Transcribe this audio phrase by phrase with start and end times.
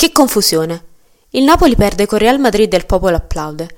[0.00, 0.84] Che confusione!
[1.30, 3.68] Il Napoli perde con Real Madrid e il popolo applaude.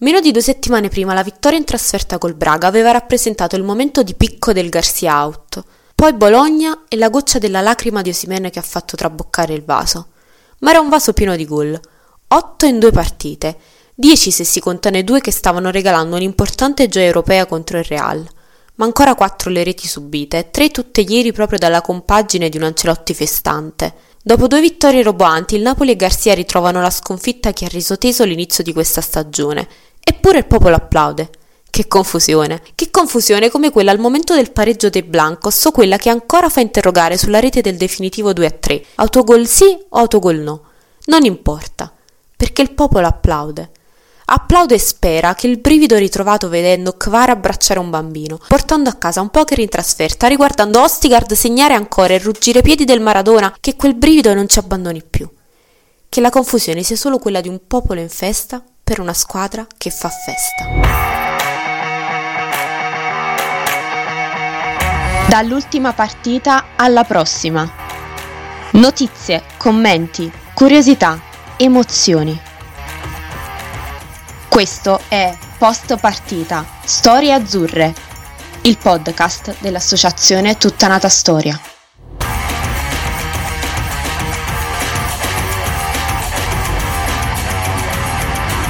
[0.00, 4.02] Meno di due settimane prima la vittoria in trasferta col Braga aveva rappresentato il momento
[4.02, 5.64] di picco del Garcia out.
[5.94, 10.08] Poi Bologna e la goccia della lacrima di Osimene che ha fatto traboccare il vaso.
[10.58, 11.80] Ma era un vaso pieno di gol.
[12.28, 13.56] 8 in due partite,
[13.94, 18.22] 10 se si contano i due che stavano regalando un'importante gioia europea contro il Real.
[18.74, 23.14] Ma ancora 4 le reti subite, 3 tutte ieri proprio dalla compagine di un Ancelotti
[23.14, 24.08] festante.
[24.22, 28.24] Dopo due vittorie roboanti, il Napoli e Garcia ritrovano la sconfitta che ha reso teso
[28.24, 29.66] l'inizio di questa stagione.
[29.98, 31.30] Eppure il popolo applaude.
[31.70, 32.60] Che confusione!
[32.74, 36.60] Che confusione come quella al momento del pareggio dei Blancos o quella che ancora fa
[36.60, 38.82] interrogare sulla rete del definitivo 2-3.
[38.96, 40.62] Autogol sì o autogol no?
[41.06, 41.90] Non importa,
[42.36, 43.70] perché il popolo applaude.
[44.32, 49.20] Applaude e spera che il brivido ritrovato vedendo Kvara abbracciare un bambino, portando a casa
[49.20, 53.96] un poker in trasferta, riguardando Ostigard segnare ancora e ruggire piedi del Maradona, che quel
[53.96, 55.28] brivido non ci abbandoni più.
[56.08, 59.90] Che la confusione sia solo quella di un popolo in festa per una squadra che
[59.90, 60.64] fa festa.
[65.28, 67.68] Dall'ultima partita alla prossima.
[68.74, 71.20] Notizie, commenti, curiosità,
[71.56, 72.49] emozioni.
[74.50, 77.94] Questo è Post Partita, Storie Azzurre,
[78.62, 81.58] il podcast dell'associazione Tutta Nata Storia.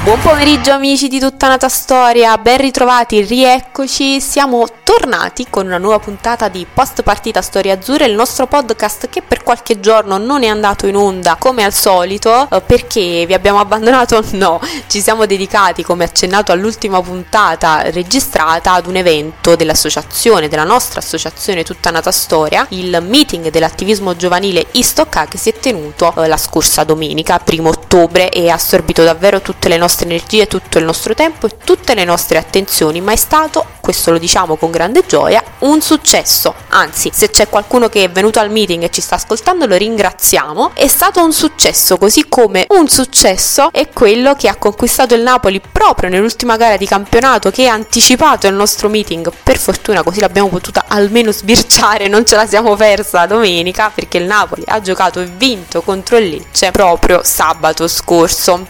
[0.05, 6.01] Buon pomeriggio amici di tutta nata storia, ben ritrovati, rieccoci, siamo tornati con una nuova
[6.01, 10.49] puntata di Post Partita Storia Azzurra, il nostro podcast che per qualche giorno non è
[10.49, 14.21] andato in onda come al solito, eh, perché vi abbiamo abbandonato?
[14.41, 21.01] No, ci siamo dedicati come accennato all'ultima puntata registrata ad un evento dell'associazione, della nostra
[21.01, 26.39] associazione Tutta Nata Storia, il meeting dell'attivismo giovanile Istocca che si è tenuto eh, la
[26.39, 31.15] scorsa domenica, primo ottobre e ha assorbito davvero tutte le nostre energie, tutto il nostro
[31.15, 35.43] tempo e tutte le nostre attenzioni, ma è stato, questo lo diciamo con grande gioia,
[35.61, 36.55] un successo.
[36.69, 40.73] Anzi, se c'è qualcuno che è venuto al meeting e ci sta ascoltando, lo ringraziamo.
[40.75, 45.61] È stato un successo, così come un successo è quello che ha conquistato il Napoli
[45.61, 49.31] proprio nell'ultima gara di campionato che ha anticipato il nostro meeting.
[49.43, 54.25] Per fortuna così l'abbiamo potuta almeno sbirciare, non ce la siamo persa domenica perché il
[54.25, 58.67] Napoli ha giocato e vinto contro il Lecce proprio sabato scorso.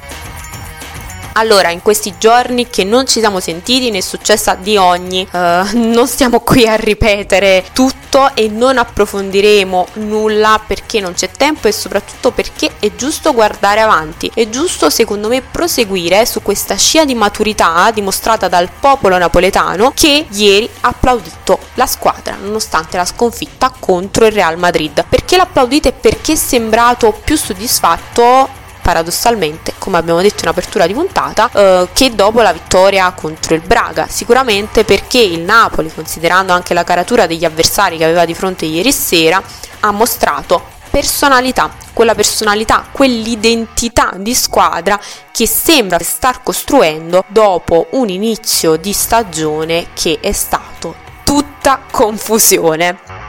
[1.35, 5.39] Allora, in questi giorni che non ci siamo sentiti ne è successa di ogni, uh,
[5.79, 11.73] non stiamo qui a ripetere tutto e non approfondiremo nulla perché non c'è tempo e
[11.73, 17.15] soprattutto perché è giusto guardare avanti, è giusto secondo me proseguire su questa scia di
[17.15, 24.27] maturità dimostrata dal popolo napoletano che ieri ha applaudito la squadra nonostante la sconfitta contro
[24.27, 25.05] il Real Madrid.
[25.09, 30.87] Perché l'ha applaudito e perché è sembrato più soddisfatto paradossalmente, come abbiamo detto in apertura
[30.87, 34.07] di puntata, eh, che dopo la vittoria contro il Braga.
[34.09, 38.93] Sicuramente perché il Napoli, considerando anche la caratura degli avversari che aveva di fronte ieri
[38.93, 39.43] sera,
[39.81, 48.77] ha mostrato personalità, quella personalità, quell'identità di squadra che sembra star costruendo dopo un inizio
[48.77, 53.20] di stagione che è stato tutta confusione.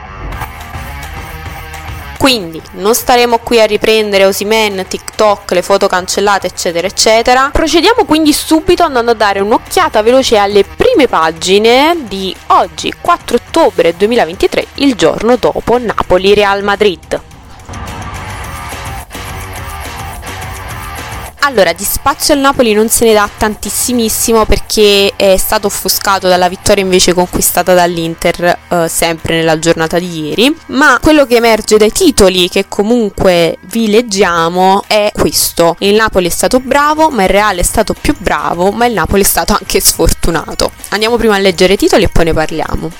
[2.22, 7.50] Quindi non staremo qui a riprendere Osimen, TikTok, le foto cancellate, eccetera, eccetera.
[7.52, 13.98] Procediamo quindi subito andando a dare un'occhiata veloce alle prime pagine di oggi, 4 ottobre
[13.98, 17.22] 2023, il giorno dopo Napoli-Real Madrid.
[21.40, 26.48] Allora, di spazio al Napoli non se ne dà tantissimissimo perché è stato offuscato dalla
[26.48, 31.92] vittoria invece conquistata dall'Inter eh, sempre nella giornata di ieri, ma quello che emerge dai
[31.92, 35.76] titoli che comunque vi leggiamo è questo.
[35.80, 39.24] Il Napoli è stato bravo, ma il Real è stato più bravo, ma il Napoli
[39.24, 40.72] è stato anche sfortunato.
[40.90, 42.92] Andiamo prima a leggere i titoli e poi ne parliamo.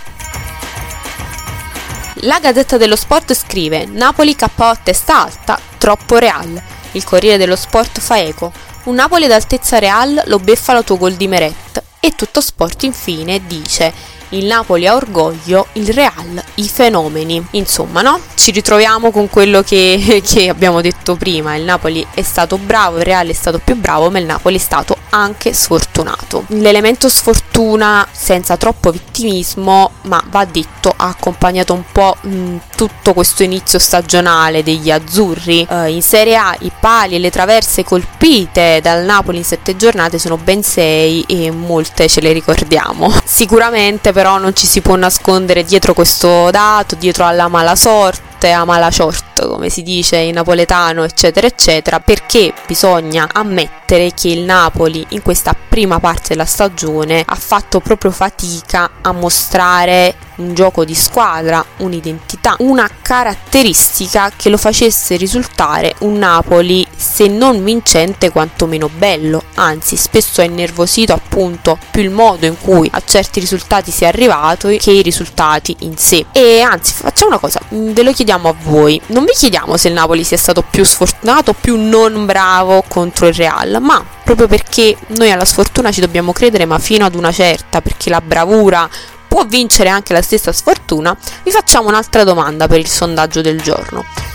[2.26, 6.62] La Gazzetta dello Sport scrive Napoli KO a testa alta, troppo Real.
[6.92, 8.52] Il Corriere dello Sport fa eco.
[8.84, 11.82] Un Napoli d'altezza real lo beffa l'autogol di Meret.
[12.00, 13.94] E tutto sport infine dice
[14.32, 17.44] il Napoli ha orgoglio, il Real i fenomeni.
[17.52, 18.20] Insomma, no?
[18.36, 23.04] Ci ritroviamo con quello che, che abbiamo detto prima, il Napoli è stato bravo, il
[23.04, 26.46] Real è stato più bravo, ma il Napoli è stato anche sfortunato.
[26.48, 33.44] L'elemento sfortuna, senza troppo vittimismo, ma va detto, ha accompagnato un po' mh, tutto questo
[33.44, 35.66] inizio stagionale degli azzurri.
[35.70, 40.18] Uh, in Serie A i pali e le traverse colpite dal Napoli in sette giornate
[40.18, 43.12] sono ben sei e molte ce le ricordiamo.
[43.24, 48.66] Sicuramente però non ci si può nascondere dietro questo dato, dietro alla mala sorte a
[48.66, 55.06] mala short, come si dice in napoletano, eccetera, eccetera, perché bisogna ammettere che il Napoli
[55.10, 60.96] in questa prima parte della stagione ha fatto proprio fatica a mostrare un gioco di
[60.96, 66.86] squadra, un'identità, una caratteristica che lo facesse risultare un Napoli
[67.22, 72.90] se non vincente quantomeno bello, anzi spesso è innervosito appunto più il modo in cui
[72.92, 76.26] a certi risultati si è arrivato che i risultati in sé.
[76.32, 79.94] E anzi facciamo una cosa, ve lo chiediamo a voi, non vi chiediamo se il
[79.94, 84.98] Napoli sia stato più sfortunato o più non bravo contro il Real, ma proprio perché
[85.10, 88.90] noi alla sfortuna ci dobbiamo credere ma fino ad una certa, perché la bravura
[89.28, 94.31] può vincere anche la stessa sfortuna, vi facciamo un'altra domanda per il sondaggio del giorno.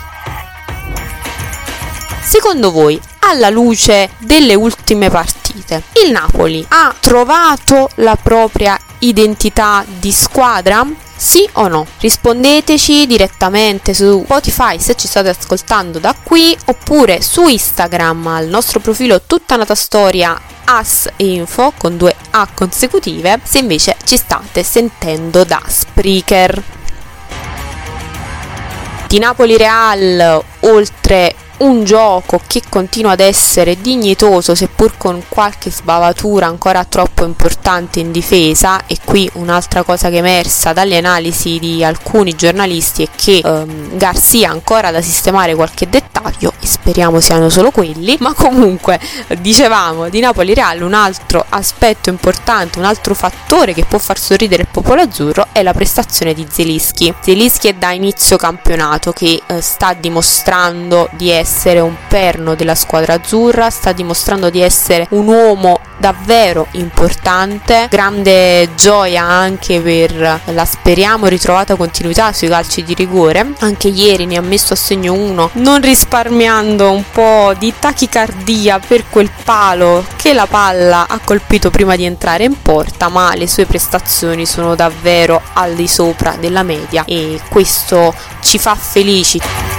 [2.27, 10.11] Secondo voi, alla luce delle ultime partite, il Napoli ha trovato la propria identità di
[10.11, 10.85] squadra?
[11.15, 11.87] Sì o no?
[11.97, 18.81] Rispondeteci direttamente su Spotify se ci state ascoltando da qui oppure su Instagram al nostro
[18.81, 25.45] profilo tutta nata storia As Info con due A consecutive se invece ci state sentendo
[25.45, 26.61] da Spreaker.
[29.07, 36.45] Di Napoli Real, oltre un gioco che continua ad essere dignitoso seppur con qualche sbavatura
[36.45, 41.83] ancora troppo importante in difesa e qui un'altra cosa che è emersa dalle analisi di
[41.83, 47.49] alcuni giornalisti è che ehm, Garcia ha ancora da sistemare qualche dettaglio e speriamo siano
[47.49, 48.99] solo quelli ma comunque
[49.39, 54.63] dicevamo di Napoli Real un altro aspetto importante un altro fattore che può far sorridere
[54.63, 59.61] il popolo azzurro è la prestazione di Zelischi Zelischi è da inizio campionato che eh,
[59.61, 65.27] sta dimostrando di essere essere un perno della squadra azzurra, sta dimostrando di essere un
[65.27, 73.53] uomo davvero importante, grande gioia anche per la speriamo ritrovata continuità sui calci di rigore,
[73.59, 79.05] anche ieri ne ha messo a segno uno, non risparmiando un po' di tachicardia per
[79.09, 83.65] quel palo che la palla ha colpito prima di entrare in porta, ma le sue
[83.65, 89.76] prestazioni sono davvero al di sopra della media e questo ci fa felici.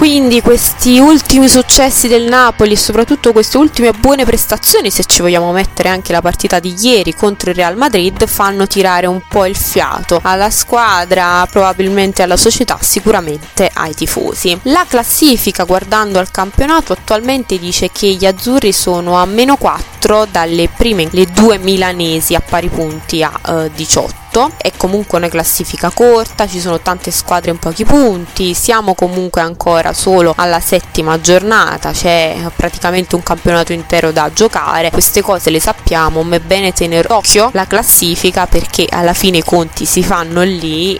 [0.00, 5.52] Quindi questi ultimi successi del Napoli e soprattutto queste ultime buone prestazioni, se ci vogliamo
[5.52, 9.54] mettere anche la partita di ieri contro il Real Madrid, fanno tirare un po' il
[9.54, 14.58] fiato alla squadra, probabilmente alla società, sicuramente ai tifosi.
[14.62, 20.70] La classifica guardando al campionato attualmente dice che gli azzurri sono a meno 4 dalle
[20.74, 25.90] prime, le due milanesi a pari punti a eh, 18 tutto, è comunque una classifica
[25.90, 31.90] corta, ci sono tante squadre in pochi punti, siamo comunque ancora solo alla settima giornata,
[31.90, 37.08] c'è praticamente un campionato intero da giocare, queste cose le sappiamo, ma è bene tenere
[37.08, 40.98] d'occhio la classifica perché alla fine i conti si fanno lì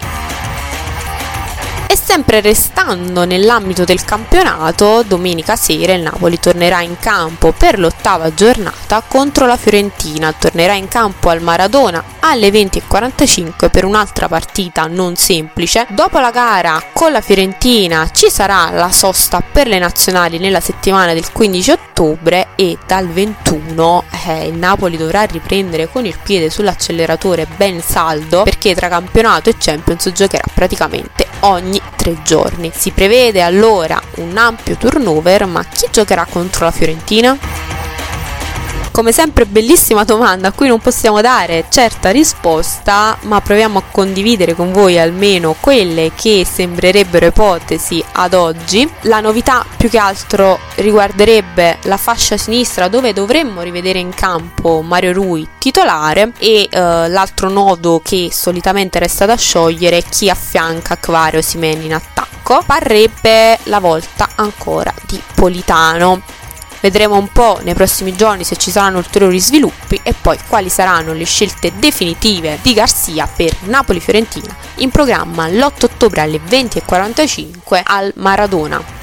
[1.90, 8.32] e sempre restando nell'ambito del campionato, domenica sera il Napoli tornerà in campo per l'ottava
[8.32, 10.32] giornata contro la Fiorentina.
[10.32, 15.88] Tornerà in campo al Maradona alle 20.45 per un'altra partita non semplice.
[15.90, 21.12] Dopo la gara con la Fiorentina ci sarà la sosta per le nazionali nella settimana
[21.12, 27.48] del 15 ottobre e dal 21 eh, il Napoli dovrà riprendere con il piede sull'acceleratore
[27.56, 32.70] ben saldo perché tra campionato e Champions giocherà praticamente ogni tre giorni.
[32.74, 37.36] Si prevede allora un ampio turnover, ma chi giocherà contro la Fiorentina?
[39.00, 44.54] Come sempre bellissima domanda a cui non possiamo dare certa risposta, ma proviamo a condividere
[44.54, 48.86] con voi almeno quelle che sembrerebbero ipotesi ad oggi.
[49.04, 55.14] La novità più che altro riguarderebbe la fascia sinistra dove dovremmo rivedere in campo Mario
[55.14, 61.40] Rui titolare e eh, l'altro nodo che solitamente resta da sciogliere è chi affianca Kvario
[61.40, 62.62] Simeni in attacco.
[62.66, 66.20] Parrebbe la volta ancora di Politano.
[66.80, 71.12] Vedremo un po' nei prossimi giorni se ci saranno ulteriori sviluppi e poi quali saranno
[71.12, 78.99] le scelte definitive di Garcia per Napoli-Fiorentina in programma l'8 ottobre alle 20.45 al Maradona.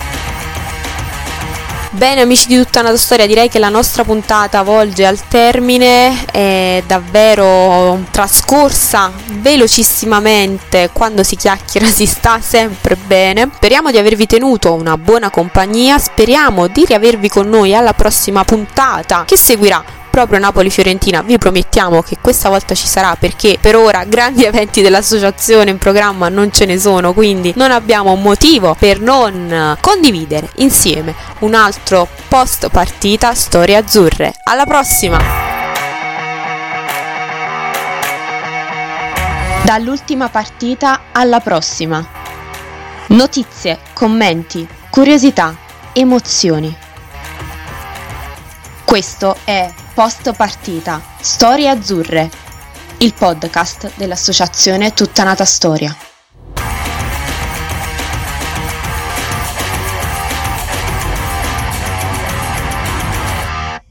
[1.92, 6.84] Bene amici di tutta una storia, direi che la nostra puntata volge al termine, è
[6.86, 13.50] davvero trascorsa velocissimamente, quando si chiacchiera si sta sempre bene.
[13.56, 19.24] Speriamo di avervi tenuto una buona compagnia, speriamo di riavervi con noi alla prossima puntata
[19.26, 19.84] che seguirà
[20.18, 21.22] proprio Napoli-Fiorentina.
[21.22, 26.28] Vi promettiamo che questa volta ci sarà perché per ora grandi eventi dell'associazione in programma
[26.28, 32.70] non ce ne sono, quindi non abbiamo motivo per non condividere insieme un altro post
[32.70, 34.34] partita storie azzurre.
[34.46, 35.20] Alla prossima!
[39.64, 42.04] Dall'ultima partita alla prossima.
[43.10, 45.56] Notizie, commenti, curiosità,
[45.94, 46.76] emozioni.
[48.84, 52.30] Questo è Post Partita, Storie Azzurre,
[53.00, 56.07] il podcast dell'associazione Tutta Nata Storia.